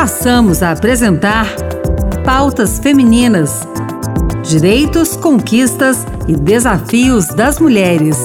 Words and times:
passamos 0.00 0.62
a 0.62 0.70
apresentar 0.70 1.46
Pautas 2.24 2.78
Femininas: 2.78 3.68
Direitos, 4.42 5.14
Conquistas 5.14 6.06
e 6.26 6.34
Desafios 6.34 7.26
das 7.26 7.58
Mulheres. 7.60 8.16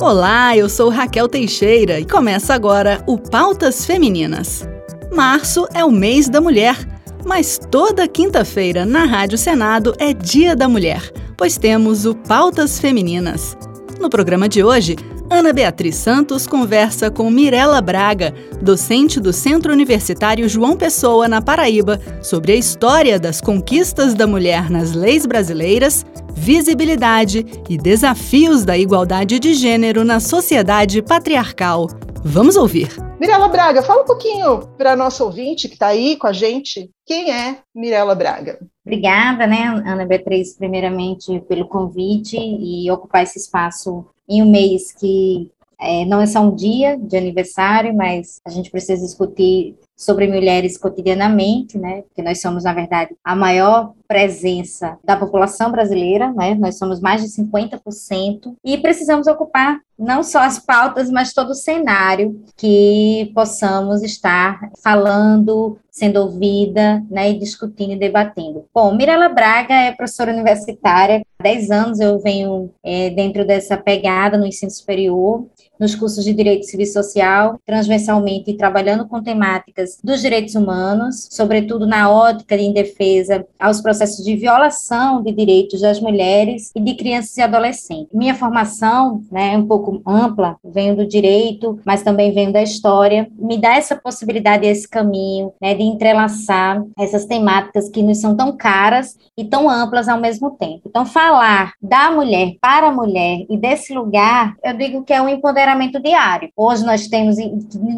Olá, 0.00 0.56
eu 0.56 0.66
sou 0.66 0.88
Raquel 0.88 1.28
Teixeira 1.28 2.00
e 2.00 2.06
começa 2.06 2.54
agora 2.54 3.04
o 3.06 3.18
Pautas 3.18 3.84
Femininas. 3.84 4.66
Março 5.14 5.68
é 5.74 5.84
o 5.84 5.92
mês 5.92 6.26
da 6.26 6.40
mulher, 6.40 6.74
mas 7.22 7.60
toda 7.70 8.08
quinta-feira 8.08 8.86
na 8.86 9.04
Rádio 9.04 9.36
Senado 9.36 9.94
é 9.98 10.14
Dia 10.14 10.56
da 10.56 10.70
Mulher, 10.70 11.12
pois 11.36 11.58
temos 11.58 12.06
o 12.06 12.14
Pautas 12.14 12.80
Femininas. 12.80 13.58
No 14.00 14.08
programa 14.08 14.48
de 14.48 14.64
hoje, 14.64 14.96
Ana 15.30 15.52
Beatriz 15.52 15.96
Santos 15.96 16.46
conversa 16.46 17.10
com 17.10 17.30
Mirela 17.30 17.80
Braga, 17.80 18.34
docente 18.60 19.18
do 19.18 19.32
Centro 19.32 19.72
Universitário 19.72 20.48
João 20.48 20.76
Pessoa, 20.76 21.26
na 21.26 21.40
Paraíba, 21.40 21.98
sobre 22.22 22.52
a 22.52 22.56
história 22.56 23.18
das 23.18 23.40
conquistas 23.40 24.14
da 24.14 24.26
mulher 24.26 24.70
nas 24.70 24.92
leis 24.92 25.24
brasileiras, 25.24 26.04
visibilidade 26.34 27.44
e 27.68 27.78
desafios 27.78 28.64
da 28.64 28.76
igualdade 28.76 29.38
de 29.38 29.54
gênero 29.54 30.04
na 30.04 30.20
sociedade 30.20 31.00
patriarcal. 31.00 31.88
Vamos 32.22 32.56
ouvir. 32.56 32.90
Mirela 33.18 33.48
Braga, 33.48 33.82
fala 33.82 34.02
um 34.02 34.06
pouquinho 34.06 34.60
para 34.76 34.94
nosso 34.94 35.24
ouvinte 35.24 35.68
que 35.68 35.74
está 35.74 35.88
aí 35.88 36.16
com 36.16 36.26
a 36.26 36.32
gente. 36.32 36.90
Quem 37.06 37.32
é 37.32 37.58
Mirela 37.74 38.14
Braga? 38.14 38.58
Obrigada, 38.84 39.46
né, 39.46 39.82
Ana 39.86 40.04
Beatriz, 40.04 40.54
primeiramente 40.54 41.40
pelo 41.48 41.66
convite 41.66 42.36
e 42.36 42.90
ocupar 42.90 43.22
esse 43.22 43.38
espaço 43.38 44.04
em 44.28 44.42
um 44.42 44.50
mês 44.50 44.92
que 44.92 45.50
é, 45.80 46.04
não 46.04 46.20
é 46.20 46.26
só 46.26 46.40
um 46.40 46.54
dia 46.54 46.96
de 46.96 47.16
aniversário, 47.16 47.94
mas 47.94 48.40
a 48.44 48.50
gente 48.50 48.70
precisa 48.70 49.04
discutir 49.04 49.76
sobre 49.96 50.26
mulheres 50.26 50.76
cotidianamente, 50.76 51.78
né? 51.78 52.02
Porque 52.02 52.22
nós 52.22 52.40
somos, 52.40 52.64
na 52.64 52.72
verdade, 52.72 53.14
a 53.22 53.34
maior 53.36 53.92
presença 54.08 54.98
da 55.04 55.16
população 55.16 55.70
brasileira, 55.70 56.32
né? 56.32 56.54
Nós 56.54 56.78
somos 56.78 57.00
mais 57.00 57.22
de 57.22 57.28
50% 57.28 58.54
e 58.64 58.78
precisamos 58.78 59.26
ocupar 59.26 59.80
não 59.98 60.22
só 60.22 60.40
as 60.40 60.58
pautas, 60.58 61.10
mas 61.10 61.32
todo 61.32 61.50
o 61.50 61.54
cenário 61.54 62.42
que 62.56 63.30
possamos 63.34 64.02
estar 64.02 64.70
falando, 64.82 65.78
sendo 65.90 66.20
ouvida, 66.20 67.02
né, 67.08 67.30
e 67.30 67.38
discutindo 67.38 67.92
e 67.92 67.98
debatendo. 67.98 68.64
Bom, 68.74 68.94
Mirela 68.94 69.28
Braga 69.28 69.74
é 69.74 69.92
professora 69.92 70.32
universitária, 70.32 71.22
há 71.38 71.42
10 71.42 71.70
anos 71.70 72.00
eu 72.00 72.18
venho 72.18 72.70
é, 72.82 73.10
dentro 73.10 73.46
dessa 73.46 73.76
pegada 73.76 74.36
no 74.36 74.46
ensino 74.46 74.70
superior, 74.70 75.46
nos 75.78 75.94
cursos 75.94 76.24
de 76.24 76.32
Direito 76.32 76.66
Civil 76.66 76.84
e 76.84 76.88
Social, 76.88 77.58
transversalmente 77.66 78.54
trabalhando 78.54 79.06
com 79.06 79.22
temáticas 79.22 79.98
dos 80.02 80.20
direitos 80.20 80.54
humanos, 80.54 81.28
sobretudo 81.30 81.86
na 81.86 82.10
ótica 82.10 82.54
em 82.54 82.72
defesa 82.72 83.46
aos 83.58 83.80
processos 83.80 84.24
de 84.24 84.36
violação 84.36 85.22
de 85.22 85.32
direitos 85.32 85.80
das 85.80 86.00
mulheres 86.00 86.70
e 86.74 86.80
de 86.80 86.94
crianças 86.94 87.36
e 87.36 87.42
adolescentes. 87.42 88.08
Minha 88.12 88.34
formação 88.34 89.22
né, 89.30 89.54
é 89.54 89.58
um 89.58 89.66
pouco 89.66 90.02
ampla, 90.06 90.56
venho 90.64 90.96
do 90.96 91.06
direito, 91.06 91.78
mas 91.84 92.02
também 92.02 92.32
venho 92.32 92.52
da 92.52 92.62
história, 92.62 93.28
me 93.38 93.58
dá 93.58 93.76
essa 93.76 93.96
possibilidade, 93.96 94.66
esse 94.66 94.88
caminho 94.88 95.52
né, 95.60 95.74
de 95.74 95.82
entrelaçar 95.82 96.82
essas 96.98 97.24
temáticas 97.24 97.88
que 97.88 98.02
nos 98.02 98.20
são 98.20 98.36
tão 98.36 98.56
caras 98.56 99.16
e 99.36 99.44
tão 99.44 99.68
amplas 99.68 100.08
ao 100.08 100.20
mesmo 100.20 100.52
tempo. 100.52 100.82
Então, 100.86 101.04
falar 101.04 101.72
da 101.82 102.10
mulher 102.10 102.54
para 102.60 102.88
a 102.88 102.92
mulher 102.92 103.44
e 103.48 103.56
desse 103.56 103.92
lugar, 103.92 104.54
eu 104.62 104.76
digo 104.76 105.02
que 105.02 105.12
é 105.12 105.20
um 105.20 105.28
empoderamento 105.28 105.63
empoderamento 105.64 106.00
diário. 106.00 106.50
Hoje 106.56 106.84
nós 106.84 107.08
temos, 107.08 107.36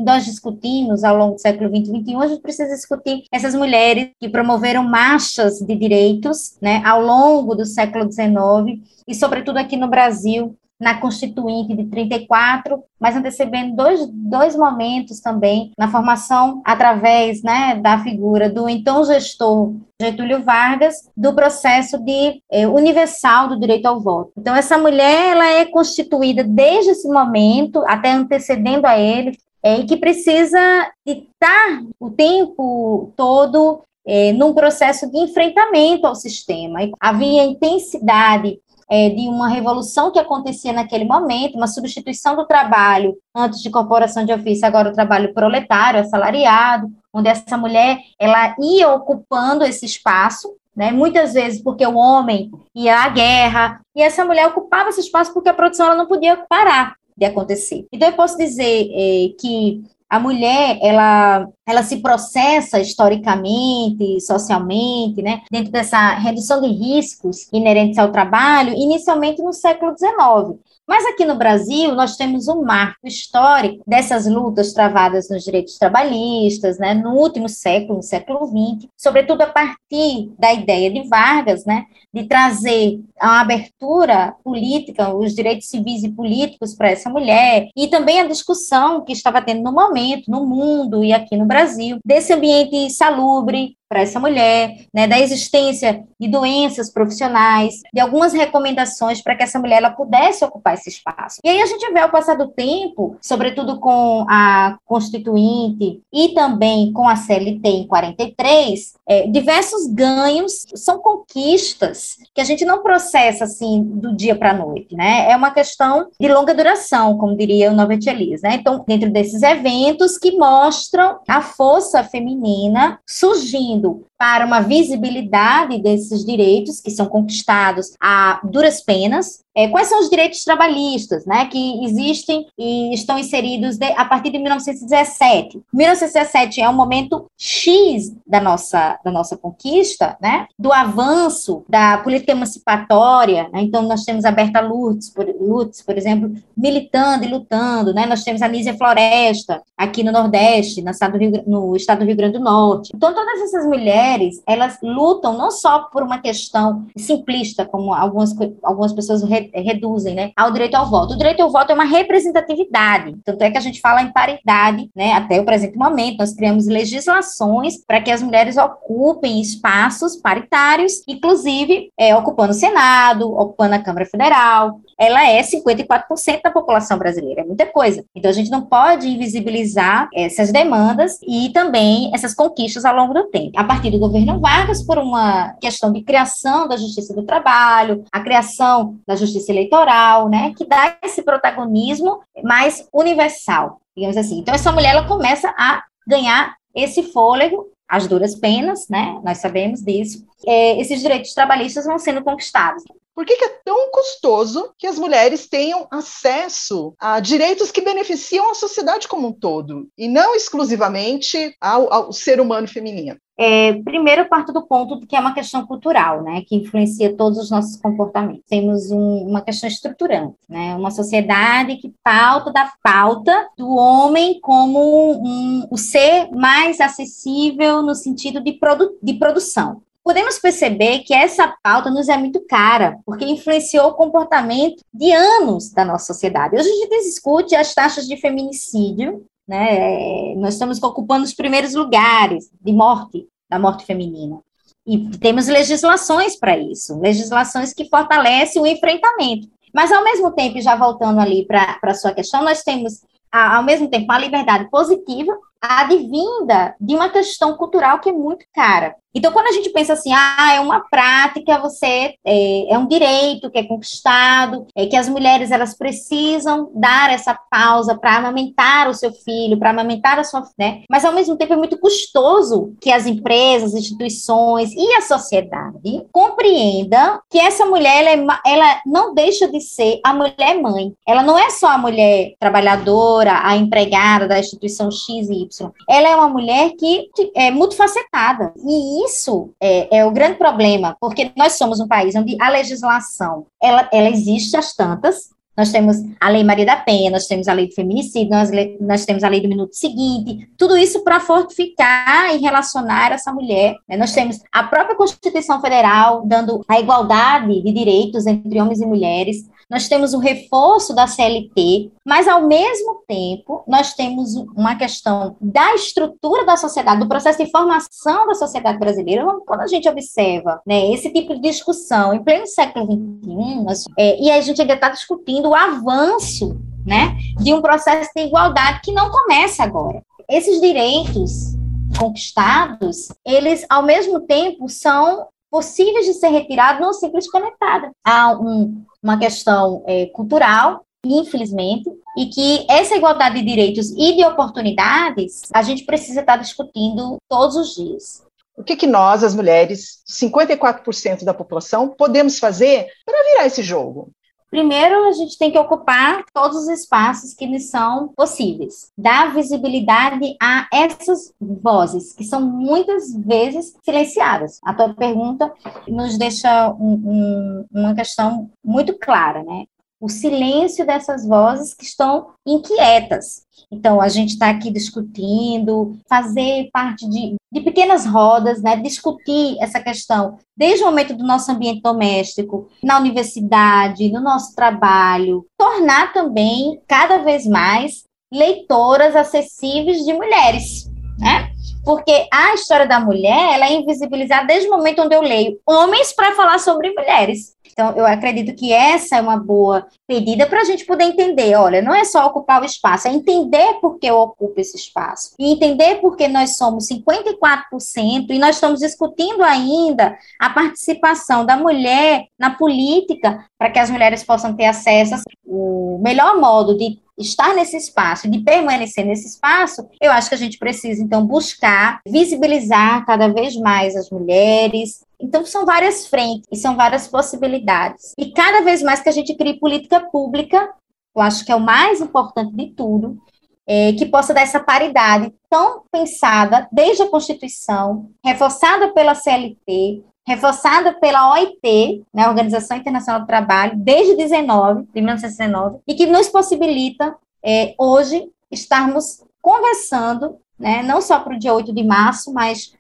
nós 0.05 0.25
discutimos 0.25 1.03
ao 1.03 1.17
longo 1.17 1.35
do 1.35 1.41
século 1.41 1.69
XX 1.69 1.89
e 1.89 2.01
XXI, 2.03 2.17
a 2.17 2.29
gente 2.29 2.41
precisa 2.41 2.75
discutir 2.75 3.25
essas 3.33 3.55
mulheres 3.55 4.11
que 4.21 4.29
promoveram 4.29 4.85
marchas 4.85 5.59
de 5.59 5.75
direitos 5.75 6.57
né, 6.63 6.81
ao 6.85 7.03
longo 7.03 7.55
do 7.55 7.67
século 7.67 8.11
XIX 8.11 8.81
e, 9.07 9.15
sobretudo, 9.15 9.59
aqui 9.59 9.77
no 9.77 9.89
Brasil, 9.89 10.57
na 10.79 11.01
Constituinte 11.01 11.75
de 11.75 11.85
34, 11.85 12.83
mas 13.01 13.17
antecedendo 13.17 13.75
dois, 13.75 14.07
dois 14.07 14.57
momentos 14.57 15.21
também 15.21 15.73
na 15.79 15.91
formação 15.91 16.61
através 16.65 17.43
né, 17.43 17.77
da 17.77 17.99
figura 17.99 18.51
do 18.51 18.69
então 18.69 19.05
gestor 19.05 19.75
Getúlio 20.01 20.43
Vargas 20.43 21.09
do 21.17 21.33
processo 21.33 21.99
de 21.99 22.43
eh, 22.51 22.69
universal 22.69 23.49
do 23.49 23.59
direito 23.59 23.87
ao 23.87 24.01
voto. 24.01 24.33
Então 24.37 24.55
essa 24.55 24.77
mulher 24.77 25.31
ela 25.31 25.47
é 25.47 25.65
constituída 25.65 26.45
desde 26.45 26.91
esse 26.91 27.09
momento 27.09 27.83
até 27.87 28.11
antecedendo 28.11 28.87
a 28.87 28.99
ele 28.99 29.39
é, 29.63 29.81
e 29.81 29.85
que 29.85 29.97
precisa 29.97 30.61
estar 31.05 31.83
o 31.99 32.11
tempo 32.11 33.13
todo 33.17 33.83
é, 34.07 34.33
num 34.33 34.55
processo 34.55 35.11
de 35.11 35.19
enfrentamento 35.19 36.07
ao 36.07 36.15
sistema. 36.15 36.79
Havia 37.01 37.43
intensidade 37.43 38.61
é, 38.91 39.11
de 39.11 39.29
uma 39.29 39.49
revolução 39.49 40.11
que 40.11 40.19
acontecia 40.19 40.73
naquele 40.73 41.05
momento, 41.05 41.57
uma 41.57 41.67
substituição 41.67 42.37
do 42.37 42.47
trabalho 42.47 43.17
antes 43.35 43.61
de 43.61 43.71
corporação 43.71 44.25
de 44.25 44.33
ofício, 44.33 44.67
agora 44.67 44.91
o 44.91 44.93
trabalho 44.93 45.35
proletário, 45.35 46.01
assalariado, 46.01 46.89
onde 47.13 47.29
essa 47.29 47.57
mulher 47.57 47.99
ela 48.19 48.55
ia 48.61 48.89
ocupando 48.91 49.65
esse 49.65 49.85
espaço, 49.85 50.55
né, 50.75 50.93
muitas 50.93 51.33
vezes 51.33 51.63
porque 51.63 51.87
o 51.87 51.97
homem 51.97 52.51
ia 52.75 52.99
à 52.99 53.09
guerra, 53.09 53.81
e 53.95 54.03
essa 54.03 54.25
mulher 54.25 54.47
ocupava 54.49 54.91
esse 54.91 55.01
espaço 55.01 55.33
porque 55.33 55.49
a 55.49 55.55
produção 55.55 55.87
ela 55.87 55.97
não 55.97 56.07
podia 56.07 56.37
parar 56.49 56.95
de 57.17 57.25
acontecer. 57.25 57.87
Então, 57.91 58.09
eu 58.09 58.15
posso 58.15 58.37
dizer 58.37 58.91
é, 58.93 59.35
que 59.41 59.83
a 60.09 60.21
mulher, 60.21 60.79
ela, 60.83 61.49
ela 61.67 61.83
se 61.83 61.97
processa 61.97 62.81
historicamente, 62.81 64.21
socialmente, 64.21 65.21
né, 65.21 65.43
dentro 65.51 65.73
dessa 65.73 66.15
redução 66.15 66.61
de 66.61 66.69
riscos 66.69 67.49
inerentes 67.53 67.99
ao 67.99 68.13
trabalho, 68.13 68.73
inicialmente 68.73 69.43
no 69.43 69.53
século 69.53 69.95
XIX. 69.97 70.61
Mas 70.87 71.05
aqui 71.05 71.25
no 71.25 71.35
Brasil, 71.35 71.95
nós 71.95 72.17
temos 72.17 72.47
um 72.47 72.63
marco 72.63 73.07
histórico 73.07 73.83
dessas 73.87 74.27
lutas 74.27 74.73
travadas 74.73 75.29
nos 75.29 75.43
direitos 75.43 75.79
trabalhistas, 75.79 76.79
né, 76.79 76.95
no 76.95 77.15
último 77.15 77.49
século, 77.49 77.97
no 77.97 78.03
século 78.03 78.47
XX, 78.47 78.89
sobretudo 78.97 79.43
a 79.43 79.49
partir 79.49 80.33
da 80.39 80.53
ideia 80.53 80.89
de 80.91 81.09
Vargas, 81.09 81.65
né, 81.65 81.87
de 82.15 82.25
trazer 82.25 83.01
a 83.21 83.41
abertura 83.41 84.35
política, 84.45 85.13
os 85.13 85.35
direitos 85.35 85.69
civis 85.69 86.05
e 86.05 86.09
políticos 86.09 86.75
para 86.75 86.91
essa 86.91 87.11
mulher, 87.11 87.69
e 87.77 87.89
também 87.89 88.21
a 88.21 88.29
discussão 88.29 89.05
que 89.05 89.13
estava 89.13 89.43
tendo 89.43 89.63
no 89.63 89.73
momento, 89.73 90.31
no 90.31 90.47
mundo 90.47 91.03
e 91.03 91.13
aqui 91.13 91.37
no 91.37 91.47
Brasil, 91.47 91.99
desse 92.05 92.33
ambiente 92.33 92.89
salubre, 92.91 93.77
para 93.89 94.01
essa 94.01 94.19
mulher, 94.19 94.75
né, 94.93 95.07
da 95.07 95.19
existência 95.21 96.05
de 96.19 96.29
doenças 96.29 96.91
profissionais, 96.91 97.75
de 97.93 98.01
algumas 98.01 98.33
recomendações 98.33 99.23
para 99.23 99.37
que 99.37 99.45
essa 99.45 99.59
mulher 99.59 99.79
ela 99.79 99.91
pudesse 99.91 100.45
ocupar 100.45 100.75
esse 100.75 100.89
espaço. 100.89 101.41
E 101.45 101.49
aí 101.49 101.63
a 101.63 101.67
gente 101.67 101.93
vê 101.93 102.01
ao 102.01 102.11
passar 102.11 102.37
do 102.37 102.49
tempo, 102.49 103.17
sobretudo 103.21 103.79
com 103.79 104.27
a 104.29 104.77
Constituinte 104.85 106.01
e 106.13 106.29
também 106.31 106.93
com 106.93 107.09
a 107.09 107.17
CLT 107.17 107.69
em 107.69 107.87
43, 107.87 108.95
é, 109.09 109.27
diversos 109.29 109.87
ganhos 109.87 110.67
são 110.75 110.99
conquistas 110.99 112.17
que 112.35 112.41
a 112.41 112.45
gente 112.45 112.65
não 112.65 112.83
processa 112.83 113.45
assim 113.45 113.83
do 113.83 114.17
dia 114.17 114.35
para 114.35 114.51
a 114.51 114.55
noite, 114.55 114.97
né? 114.97 115.31
É 115.31 115.37
uma 115.37 115.53
questão 115.53 116.09
de 116.19 116.29
longa 116.29 116.55
duração, 116.55 117.17
como 117.17 117.37
diria 117.37 117.71
o 117.71 117.75
Norbert 117.75 118.01
Elias, 118.07 118.43
né? 118.43 118.55
Então, 118.55 118.85
dentro 118.87 119.11
desses 119.11 119.43
eventos 119.43 120.19
que 120.19 120.33
mostram 120.33 121.21
a 121.29 121.41
força 121.41 122.03
feminina 122.03 122.99
surgindo 123.07 123.76
para 124.19 124.47
uma 124.47 124.61
visibilidade 124.61 125.83
desses 125.83 126.25
direitos 126.25 126.81
que 126.81 126.91
são 126.91 127.07
conquistados 127.07 127.93
a 128.01 128.41
duras 128.45 128.83
penas, 128.83 129.45
é, 129.55 129.69
quais 129.69 129.89
são 129.89 130.01
os 130.01 130.11
direitos 130.11 130.45
trabalhistas, 130.45 131.25
né, 131.25 131.47
que 131.47 131.83
existem 131.85 132.47
e 132.59 132.93
estão 132.93 133.19
inseridos 133.19 133.79
de, 133.79 133.87
a 133.87 134.05
partir 134.05 134.31
de 134.31 134.39
1917? 134.39 135.63
1917 135.73 136.61
é 136.61 136.69
um 136.69 136.75
momento 136.75 137.27
X 137.39 138.15
da 138.27 138.39
nossa, 138.39 138.99
da 139.03 139.11
nossa 139.11 139.35
conquista, 139.37 140.17
né, 140.21 140.47
do 140.59 140.73
avanço 140.73 141.65
da 141.69 141.97
política 141.99 142.33
emancipatória, 142.33 143.49
né, 143.51 143.63
então 143.63 143.81
nós 143.83 144.05
temos 144.05 144.27
a 144.27 144.31
Berta 144.31 144.61
Lutz, 144.61 145.09
por, 145.09 145.27
Lutz, 145.41 145.81
por 145.83 145.97
exemplo, 145.97 146.35
militando 146.55 147.25
e 147.25 147.29
lutando, 147.29 147.95
né, 147.95 148.05
nós 148.05 148.25
temos 148.25 148.43
a 148.43 148.49
Nízia 148.49 148.77
Floresta, 148.77 149.63
aqui 149.77 150.03
no 150.03 150.13
Nordeste, 150.13 150.83
no 150.83 150.91
estado, 150.91 151.13
do 151.13 151.19
Rio, 151.19 151.45
no 151.47 151.77
estado 151.77 152.01
do 152.01 152.05
Rio 152.05 152.17
Grande 152.17 152.39
do 152.39 152.45
Norte. 152.45 152.93
Então, 152.95 153.15
todas 153.15 153.41
essas 153.41 153.66
mulheres, 153.67 154.43
elas 154.47 154.79
lutam 154.83 155.37
não 155.37 155.51
só 155.51 155.81
por 155.81 156.03
uma 156.03 156.19
questão 156.19 156.87
simplista, 156.97 157.65
como 157.65 157.93
algumas, 157.93 158.35
algumas 158.63 158.93
pessoas 158.93 159.23
re, 159.23 159.51
reduzem, 159.55 160.15
né, 160.15 160.31
ao 160.37 160.51
direito 160.51 160.75
ao 160.75 160.89
voto. 160.89 161.15
O 161.15 161.19
direito 161.19 161.43
ao 161.43 161.51
voto 161.51 161.71
é 161.71 161.75
uma 161.75 161.85
representatividade, 161.85 163.17
tanto 163.25 163.43
é 163.43 163.51
que 163.51 163.59
a 163.59 163.61
gente 163.61 163.81
fala 163.81 164.03
em 164.03 164.13
paridade, 164.13 164.91
né, 164.95 165.13
até 165.13 165.41
o 165.41 165.45
presente 165.45 165.77
momento, 165.77 166.19
nós 166.19 166.35
criamos 166.35 166.67
legislações 166.67 167.85
para 167.85 168.01
que 168.01 168.11
as 168.11 168.23
mulheres 168.23 168.57
ocupem 168.57 169.41
espaços 169.41 170.17
paritários, 170.17 171.03
inclusive 171.07 171.91
é, 171.99 172.15
ocupando 172.17 172.53
o 172.53 172.55
Senado, 172.55 173.31
ocupando 173.33 173.75
a 173.75 173.79
Câmara 173.79 174.07
Federal, 174.07 174.81
ela 174.99 175.29
é 175.29 175.43
54% 175.43 176.43
da 176.43 176.51
população 176.51 176.99
brasileira, 176.99 177.43
é 177.43 177.45
muita 177.45 177.67
coisa. 177.67 178.05
Então 178.15 178.31
a 178.31 178.35
gente 178.35 178.51
não 178.51 178.63
pode 178.63 179.09
invisibilizar 179.09 180.09
essas 180.15 180.51
demandas 180.51 181.19
e 181.27 181.51
também 181.51 182.11
essas 182.15 182.35
conquistas 182.35 182.85
ao 182.85 182.95
longo 182.95 183.13
do 183.13 183.25
tempo. 183.25 183.56
A 183.57 183.65
partir 183.65 183.91
do 183.91 183.99
governo 183.99 184.39
Vargas, 184.39 184.83
por 184.83 184.99
uma 184.99 185.55
questão 185.55 185.91
de 185.93 186.03
criação 186.03 186.69
da 186.69 186.77
Justiça 186.77 187.15
do 187.15 187.25
Trabalho, 187.25 188.05
a 188.13 188.21
criação 188.21 188.99
da 189.07 189.17
Justiça 189.17 189.51
Eleitoral, 189.51 190.29
né, 190.29 190.53
que 190.57 190.67
dá 190.67 190.97
esse 191.03 191.23
protagonismo 191.23 192.21
mais 192.45 192.87
universal, 192.93 193.81
digamos 193.97 194.17
assim. 194.17 194.39
Então 194.39 194.55
essa 194.55 194.71
mulher 194.71 194.91
ela 194.91 195.09
começa 195.09 195.49
a 195.57 195.83
ganhar 196.07 196.55
esse 196.75 197.03
fôlego 197.05 197.71
as 197.89 198.07
duras 198.07 198.35
penas, 198.35 198.89
né? 198.89 199.21
Nós 199.25 199.39
sabemos 199.39 199.81
disso. 199.81 200.25
É, 200.47 200.81
esses 200.81 201.01
direitos 201.01 201.33
trabalhistas 201.33 201.85
vão 201.85 201.99
sendo 201.99 202.23
conquistados. 202.23 202.83
Por 203.17 203.25
que, 203.25 203.35
que, 203.35 203.45
é 203.47 203.61
tão 203.65 203.91
custoso 203.91 204.75
que 204.79 204.87
as 204.87 204.99
mulheres 204.99 205.49
tenham 205.49 205.89
acesso 205.91 206.95
a 207.01 207.19
direitos 207.19 207.71
que 207.71 207.81
beneficiam 207.81 208.51
a 208.51 208.55
sociedade 208.55 209.09
como 209.09 209.29
um 209.29 209.33
todo, 209.33 209.89
e 209.97 210.07
não 210.07 210.35
exclusivamente 210.35 211.57
ao, 211.59 211.91
ao 211.91 212.13
ser 212.13 212.43
humano 212.43 212.69
feminino? 212.69 213.17
É, 213.39 213.75
primeiro, 213.83 214.29
parto 214.29 214.53
do 214.53 214.67
ponto 214.67 215.01
de 215.01 215.07
que 215.07 215.17
é 215.17 215.21
uma 215.21 215.35
questão 215.35 215.67
cultural, 215.67 216.23
né, 216.23 216.43
que 216.47 216.57
influencia 216.57 217.17
todos 217.17 217.39
os 217.39 217.51
nossos 217.51 217.77
comportamentos. 217.77 218.45
Temos 218.49 218.91
um, 218.91 219.27
uma 219.27 219.41
questão 219.41 219.69
estruturante, 219.69 220.37
né, 220.47 220.75
uma 220.75 220.91
sociedade 220.91 221.77
que 221.77 221.93
pauta 222.03 222.53
da 222.53 222.71
pauta 222.83 223.49
do 223.57 223.69
homem 223.69 224.41
como 224.41 225.13
um, 225.23 225.67
o 225.71 225.79
ser 225.79 226.31
mais 226.33 226.81
acessível 226.81 227.83
no 227.83 227.95
sentido 227.95 228.43
de, 228.43 228.53
produ 228.53 228.97
de 229.03 229.15
produção 229.15 229.83
podemos 230.07 230.39
perceber 230.39 231.01
que 231.01 231.13
essa 231.13 231.53
pauta 231.65 231.91
nos 231.91 232.09
é 232.09 232.17
muito 232.17 232.41
cara, 232.47 232.97
porque 233.05 233.25
influenciou 233.25 233.89
o 233.89 233.95
comportamento 233.95 234.81
de 234.95 235.11
anos 235.11 235.73
da 235.73 235.85
nossa 235.85 236.15
sociedade. 236.15 236.55
Hoje 236.55 236.69
a 236.69 236.73
gente 236.73 237.03
discute 237.03 237.57
as 237.57 237.75
taxas 237.75 238.07
de 238.07 238.17
feminicídio, 238.17 239.27
né? 239.49 240.33
Nós 240.37 240.55
estamos 240.55 240.81
ocupando 240.81 241.25
os 241.25 241.35
primeiros 241.35 241.75
lugares 241.75 242.49
de 242.63 242.73
morte, 242.73 243.27
da 243.51 243.59
morte 243.59 243.85
feminina. 243.85 244.39
E 244.87 245.11
temos 245.19 245.49
legislações 245.49 246.39
para 246.39 246.57
isso, 246.57 247.01
legislações 247.01 247.75
que 247.75 247.89
fortalecem 247.89 248.63
o 248.63 248.67
enfrentamento. 248.67 249.49
Mas, 249.75 249.91
ao 249.91 250.05
mesmo 250.05 250.31
tempo, 250.31 250.61
já 250.61 250.77
voltando 250.77 251.19
ali 251.19 251.45
para 251.45 251.81
a 251.83 251.95
sua 251.95 252.13
questão, 252.13 252.45
nós 252.45 252.63
temos, 252.63 253.01
ao 253.33 253.65
mesmo 253.65 253.89
tempo, 253.89 254.05
uma 254.05 254.21
liberdade 254.21 254.71
positiva, 254.71 255.37
advinda 255.61 256.77
de 256.81 256.95
uma 256.95 257.09
questão 257.09 257.57
cultural 257.57 257.99
que 257.99 258.11
é 258.11 258.13
muito 258.13 258.47
cara. 258.55 258.95
Então, 259.17 259.33
quando 259.33 259.47
a 259.47 259.53
gente 259.53 259.71
pensa 259.71 259.95
assim, 259.95 260.13
ah, 260.13 260.53
é 260.55 260.61
uma 260.61 260.81
prática, 260.91 261.59
você 261.59 262.15
é, 262.23 262.75
é, 262.75 262.79
um 262.79 262.87
direito 262.87 263.51
que 263.51 263.59
é 263.59 263.65
conquistado, 263.65 264.67
é 264.77 264.85
que 264.85 264.95
as 264.95 265.09
mulheres 265.09 265.51
elas 265.51 265.75
precisam 265.75 266.71
dar 266.75 267.11
essa 267.11 267.35
pausa 267.51 267.97
para 267.97 268.17
amamentar 268.17 268.91
o 268.91 268.95
seu 268.95 269.11
filho, 269.11 269.59
para 269.59 269.71
amamentar 269.71 270.19
a 270.19 270.25
sua, 270.25 270.43
né? 270.59 270.83
Mas 270.91 271.03
ao 271.03 271.15
mesmo 271.15 271.35
tempo 271.35 271.55
é 271.55 271.57
muito 271.57 271.79
custoso 271.79 272.75
que 272.79 272.93
as 272.93 273.07
empresas, 273.07 273.73
as 273.73 273.81
instituições 273.81 274.71
e 274.75 274.93
a 274.93 275.01
sociedade 275.01 276.07
compreendam 276.13 277.19
que 277.31 277.39
essa 277.39 277.65
mulher 277.65 278.05
ela, 278.05 278.41
é, 278.45 278.53
ela 278.53 278.81
não 278.85 279.15
deixa 279.15 279.49
de 279.49 279.63
ser 279.63 279.99
a 280.05 280.13
mulher 280.13 280.61
mãe. 280.61 280.93
Ela 281.09 281.23
não 281.23 281.39
é 281.39 281.49
só 281.49 281.69
a 281.69 281.79
mulher 281.79 282.35
trabalhadora, 282.39 283.41
a 283.43 283.57
empregada 283.57 284.29
da 284.29 284.39
instituição 284.39 284.91
X 284.91 285.31
e 285.31 285.45
Y. 285.45 285.71
Ela 285.89 286.09
é 286.11 286.17
uma 286.17 286.29
mulher 286.29 286.73
que 286.79 287.09
é 287.35 287.51
multifacetada. 287.51 288.53
E 288.63 289.06
isso 289.07 289.51
é, 289.61 289.99
é, 289.99 290.05
o 290.05 290.11
grande 290.11 290.37
problema, 290.37 290.97
porque 291.01 291.33
nós 291.37 291.55
somos 291.55 291.81
um 291.81 291.89
país 291.89 292.15
onde 292.15 292.37
a 292.41 292.49
legislação, 292.49 293.47
ela, 293.63 293.89
ela 293.93 294.11
existe 294.11 294.57
às 294.57 294.75
tantas, 294.75 295.31
nós 295.57 295.73
temos 295.73 295.97
a 296.21 296.29
Lei 296.29 296.45
Maria 296.45 296.67
da 296.67 296.77
Penha, 296.77 297.11
nós 297.11 297.27
temos 297.27 297.49
a 297.49 297.53
Lei 297.55 297.69
do 297.69 297.75
Feminicídio, 297.75 298.31
nós, 298.31 298.51
nós 298.79 299.07
temos 299.07 299.25
a 299.25 299.29
Lei 299.29 299.41
do 299.41 299.49
Minuto 299.49 299.75
Seguinte, 299.75 300.47
tudo 300.59 300.77
isso 300.77 301.03
para 301.03 301.19
fortificar 301.19 302.35
e 302.35 302.39
relacionar 302.39 303.13
essa 303.13 303.33
mulher. 303.33 303.75
Né? 303.89 303.97
Nós 303.97 304.13
temos 304.13 304.39
a 304.53 304.63
própria 304.65 304.95
Constituição 304.95 305.59
Federal 305.63 306.27
dando 306.27 306.61
a 306.69 306.79
igualdade 306.79 307.63
de 307.63 307.73
direitos 307.73 308.27
entre 308.27 308.61
homens 308.61 308.83
e 308.83 308.87
mulheres, 308.87 309.49
nós 309.69 309.89
temos 309.89 310.15
o 310.15 310.19
reforço 310.19 310.95
da 310.95 311.07
CLT, 311.07 311.91
mas 312.05 312.29
ao 312.29 312.47
mesmo 312.47 313.03
tempo 313.07 313.65
nós 313.67 313.95
temos 313.95 314.35
uma 314.57 314.77
questão 314.77 315.37
da 315.41 315.75
estrutura 315.75 316.45
da 316.45 316.57
sociedade, 316.57 317.01
do 317.01 317.09
processo 317.09 317.45
de 317.45 317.51
formação 317.51 318.27
da 318.27 318.35
sociedade 318.35 318.79
brasileira. 318.79 319.27
Quando 319.47 319.63
a 319.63 319.67
gente 319.67 319.89
observa 319.89 320.61
né, 320.67 320.93
esse 320.93 321.13
tipo 321.13 321.35
de 321.35 321.41
discussão 321.41 322.15
em 322.15 322.23
pleno 322.23 322.47
século 322.47 322.87
XXI, 322.87 323.91
é, 323.99 324.23
e 324.23 324.31
a 324.31 324.41
gente 324.41 324.61
ainda 324.61 324.75
está 324.75 324.89
discutindo 324.89 325.49
o 325.49 325.55
avanço 325.55 326.57
né, 326.87 327.17
de 327.39 327.53
um 327.53 327.61
processo 327.61 328.11
de 328.15 328.23
igualdade 328.23 328.81
que 328.83 328.93
não 328.93 329.11
começa 329.11 329.65
agora. 329.65 330.01
Esses 330.29 330.61
direitos 330.61 331.57
conquistados, 331.99 333.09
eles 333.25 333.65
ao 333.69 333.83
mesmo 333.83 334.21
tempo 334.21 334.69
são 334.69 335.27
possíveis 335.51 336.07
de 336.07 336.15
ser 336.15 336.29
retirados 336.29 336.81
numa 336.81 336.93
simples 336.93 337.31
conectada. 337.31 337.91
Há 338.05 338.33
um, 338.33 338.85
uma 339.03 339.19
questão 339.19 339.83
é, 339.87 340.07
cultural, 340.07 340.85
infelizmente, 341.05 341.89
e 342.17 342.27
que 342.27 342.67
essa 342.69 342.97
igualdade 342.97 343.37
de 343.37 343.47
direitos 343.47 343.91
e 343.93 344.17
de 344.17 344.25
oportunidades 344.25 345.43
a 345.53 345.63
gente 345.63 345.85
precisa 345.85 346.21
estar 346.21 346.37
discutindo 346.37 347.19
todos 347.29 347.57
os 347.57 347.75
dias. 347.75 348.27
O 348.57 348.65
que, 348.65 348.75
que 348.75 348.87
nós, 348.87 349.23
as 349.23 349.35
mulheres, 349.35 350.03
54% 350.09 351.25
da 351.25 351.35
população, 351.35 351.89
podemos 351.89 352.39
fazer 352.39 352.87
para 353.05 353.23
virar 353.31 353.47
esse 353.47 353.63
jogo? 353.63 354.11
Primeiro, 354.57 355.07
a 355.07 355.13
gente 355.13 355.37
tem 355.37 355.51
que 355.51 355.59
ocupar 355.59 356.25
todos 356.33 356.57
os 356.63 356.69
espaços 356.69 357.35
que 357.35 357.45
lhes 357.45 357.69
são 357.69 358.09
possíveis. 358.17 358.91
Dar 358.97 359.35
visibilidade 359.35 360.35
a 360.41 360.67
essas 360.73 361.31
vozes, 361.39 362.15
que 362.15 362.25
são 362.25 362.41
muitas 362.41 363.15
vezes 363.15 363.77
silenciadas. 363.85 364.59
A 364.65 364.73
tua 364.73 364.95
pergunta 364.95 365.53
nos 365.87 366.17
deixa 366.17 366.71
um, 366.71 366.95
um, 366.95 367.67
uma 367.71 367.95
questão 367.95 368.51
muito 368.65 368.99
clara, 368.99 369.43
né? 369.43 369.67
O 370.01 370.09
silêncio 370.09 370.87
dessas 370.87 371.27
vozes 371.27 371.73
que 371.73 371.85
estão 371.85 372.29
inquietas. 372.47 373.47
Então, 373.73 374.01
a 374.01 374.09
gente 374.09 374.31
está 374.31 374.51
aqui 374.51 374.71
discutindo, 374.71 375.99
fazer 376.09 376.69
parte 376.73 377.09
de, 377.09 377.35
de 377.51 377.61
pequenas 377.63 378.07
rodas, 378.07 378.63
né? 378.63 378.77
discutir 378.77 379.57
essa 379.61 379.81
questão 379.81 380.39
desde 380.57 380.83
o 380.83 380.87
momento 380.87 381.15
do 381.15 381.27
nosso 381.27 381.51
ambiente 381.51 381.81
doméstico, 381.81 382.69
na 382.83 382.99
universidade, 382.99 384.13
no 384.13 384.21
nosso 384.21 384.55
trabalho, 384.55 385.47
tornar 385.59 386.13
também 386.13 386.81
cada 386.87 387.19
vez 387.19 387.47
mais 387.47 388.05
leitoras 388.33 389.17
acessíveis 389.17 390.05
de 390.05 390.13
mulheres, 390.13 390.91
né? 391.19 391.51
Porque 391.85 392.27
a 392.33 392.53
história 392.53 392.87
da 392.87 392.99
mulher, 392.99 393.55
ela 393.55 393.67
é 393.67 393.73
invisibilizada 393.73 394.47
desde 394.49 394.69
o 394.69 394.73
momento 394.73 395.03
onde 395.03 395.15
eu 395.15 395.23
leio 395.23 395.57
homens 395.65 396.13
para 396.13 396.35
falar 396.35 396.59
sobre 396.59 396.93
mulheres. 396.93 397.55
Então, 397.79 397.93
eu 397.95 398.07
acredito 398.07 398.57
que 398.57 398.73
essa 398.73 399.17
é 399.17 399.21
uma 399.21 399.37
boa 399.37 399.87
pedida 400.07 400.47
para 400.47 400.63
a 400.63 400.65
gente 400.65 400.87
poder 400.87 401.05
entender. 401.05 401.55
Olha, 401.57 401.83
não 401.83 401.95
é 401.95 402.05
só 402.07 402.27
ocupar 402.27 402.63
o 402.63 402.65
espaço, 402.65 403.07
é 403.07 403.13
entender 403.13 403.75
por 403.83 403.99
que 403.99 404.07
eu 404.07 404.17
ocupo 404.17 404.59
esse 404.59 404.79
espaço. 404.79 405.35
E 405.39 405.53
entender 405.53 405.97
por 405.97 406.17
que 406.17 406.27
nós 406.27 406.57
somos 406.57 406.89
54% 406.89 408.31
e 408.31 408.39
nós 408.39 408.57
estamos 408.57 408.81
discutindo 408.81 409.43
ainda 409.43 410.17
a 410.41 410.49
participação 410.49 411.45
da 411.45 411.55
mulher 411.55 412.25
na 412.39 412.49
política 412.57 413.45
para 413.59 413.71
que 413.71 413.79
as 413.79 413.91
mulheres 413.91 414.25
possam 414.25 414.57
ter 414.57 414.65
acesso. 414.65 415.15
O 415.45 416.01
melhor 416.03 416.41
modo 416.41 416.79
de 416.79 416.99
estar 417.19 417.55
nesse 417.55 417.77
espaço, 417.77 418.31
de 418.31 418.41
permanecer 418.41 419.05
nesse 419.05 419.27
espaço, 419.27 419.89
eu 420.01 420.13
acho 420.13 420.29
que 420.29 420.35
a 420.35 420.39
gente 420.39 420.59
precisa, 420.59 421.03
então, 421.03 421.27
buscar 421.27 422.01
visibilizar 422.07 423.05
cada 423.07 423.29
vez 423.29 423.57
mais 423.57 423.97
as 423.97 424.11
mulheres, 424.11 425.05
então, 425.21 425.45
são 425.45 425.65
várias 425.65 426.07
frentes 426.07 426.47
e 426.53 426.57
são 426.57 426.77
várias 426.77 427.09
possibilidades. 427.09 428.13
E 428.19 428.33
cada 428.33 428.63
vez 428.63 428.83
mais 428.83 429.01
que 429.01 429.09
a 429.09 429.13
gente 429.13 429.35
crie 429.35 429.59
política 429.59 430.01
pública, 430.11 430.71
eu 431.17 431.23
acho 431.23 431.45
que 431.45 431.51
é 431.51 431.57
o 431.57 431.61
mais 431.61 432.01
importante 432.01 432.55
de 432.55 432.73
tudo, 432.75 433.19
é, 433.67 433.93
que 433.93 434.07
possa 434.07 434.33
dar 434.33 434.43
essa 434.43 434.61
paridade 434.61 435.33
tão 435.51 435.83
pensada 435.91 436.69
desde 436.71 437.03
a 437.03 437.09
Constituição, 437.09 438.11
reforçada 438.25 438.93
pela 438.93 439.15
CLT, 439.15 440.05
reforçada 440.27 440.93
pela 440.95 441.33
OIT, 441.33 442.05
né, 442.13 442.29
Organização 442.29 442.77
Internacional 442.77 443.21
do 443.21 443.27
Trabalho, 443.27 443.75
desde 443.77 444.17
19, 444.17 444.83
de 444.93 445.01
1919, 445.01 445.79
e 445.87 445.95
que 445.95 446.07
nos 446.07 446.29
possibilita, 446.29 447.17
é, 447.45 447.75
hoje, 447.79 448.29
estarmos 448.51 449.25
conversando, 449.41 450.37
né, 450.59 450.83
não 450.83 451.01
só 451.01 451.21
para 451.21 451.35
o 451.35 451.39
dia 451.39 451.55
8 451.55 451.73
de 451.73 451.85
março, 451.85 452.33
mas 452.33 452.73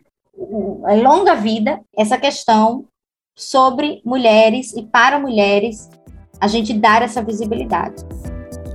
longa 1.02 1.35
vida 1.35 1.81
essa 1.97 2.19
questão 2.19 2.85
sobre 3.35 4.02
mulheres 4.05 4.75
e 4.75 4.83
para 4.83 5.19
mulheres 5.19 5.88
a 6.40 6.47
gente 6.47 6.75
dar 6.75 7.02
essa 7.02 7.23
visibilidade. 7.23 8.05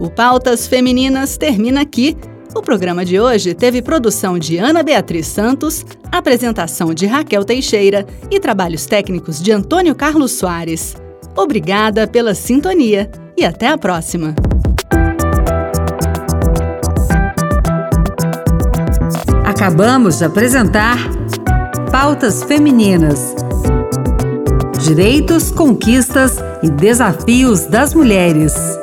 O 0.02 0.10
Pautas 0.10 0.66
Femininas 0.66 1.38
termina 1.38 1.82
aqui. 1.82 2.18
O 2.56 2.62
programa 2.64 3.06
de 3.06 3.20
hoje 3.20 3.54
teve 3.54 3.84
produção 3.84 4.40
de 4.40 4.58
Ana 4.58 4.82
Beatriz 4.82 5.28
Santos, 5.28 5.86
apresentação 6.12 6.92
de 6.92 7.06
Raquel 7.06 7.46
Teixeira 7.46 8.08
e 8.32 8.40
trabalhos 8.40 8.88
técnicos 8.88 9.40
de 9.40 9.52
Antônio 9.52 9.94
Carlos 9.94 10.32
Soares. 10.32 10.96
Obrigada 11.38 12.08
pela 12.08 12.34
sintonia 12.34 13.12
e 13.38 13.46
até 13.46 13.68
a 13.68 13.78
próxima! 13.78 14.34
Acabamos 19.46 20.18
de 20.18 20.26
apresentar 20.26 20.98
Pautas 21.92 22.44
Femininas. 22.44 23.36
Direitos, 24.84 25.52
conquistas 25.52 26.38
e 26.64 26.72
desafios 26.72 27.68
das 27.68 27.94
mulheres. 27.94 28.81